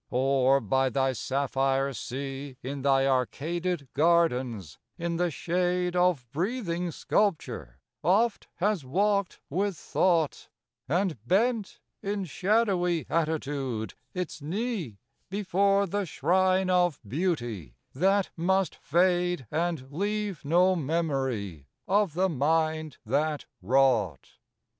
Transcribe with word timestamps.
Or 0.09 0.59
by 0.59 0.89
thy 0.89 1.13
sapphire 1.13 1.93
sea, 1.93 2.57
In 2.63 2.81
thy 2.81 3.05
arcaded 3.05 3.87
gardens, 3.93 4.79
in 4.97 5.17
the 5.17 5.29
shade 5.29 5.95
Of 5.95 6.25
breathing 6.31 6.89
sculpture, 6.89 7.77
oft 8.03 8.47
has 8.55 8.83
walked 8.83 9.41
with 9.47 9.77
thought, 9.77 10.49
And 10.89 11.23
bent, 11.27 11.81
in 12.01 12.25
shadowy 12.25 13.05
attitude, 13.11 13.93
its 14.15 14.41
knee 14.41 14.97
Before 15.29 15.85
the 15.85 16.07
shrine 16.07 16.71
of 16.71 16.99
Beauty 17.07 17.75
that 17.93 18.31
must 18.35 18.75
fade 18.77 19.45
And 19.51 19.85
leave 19.91 20.43
no 20.43 20.75
memory 20.75 21.67
of 21.87 22.15
the 22.15 22.27
mind 22.27 22.97
that 23.05 23.45
wrought. 23.61 24.31